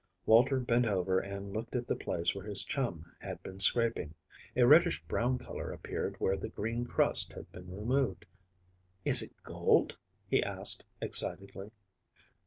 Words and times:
Walter 0.25 0.59
bent 0.59 0.87
over 0.87 1.19
and 1.19 1.53
looked 1.53 1.75
at 1.75 1.85
the 1.85 1.95
place 1.95 2.33
where 2.33 2.47
his 2.47 2.63
chum 2.63 3.11
had 3.19 3.43
been 3.43 3.59
scraping. 3.59 4.15
A 4.55 4.65
reddish 4.65 4.99
brown 5.03 5.37
color 5.37 5.69
appeared 5.71 6.15
where 6.17 6.35
the 6.35 6.49
green 6.49 6.85
crust 6.85 7.33
had 7.33 7.51
been 7.51 7.69
removed. 7.69 8.25
"Is 9.05 9.21
it 9.21 9.35
gold?" 9.43 9.99
he 10.27 10.41
asked, 10.41 10.85
excitedly. 11.03 11.69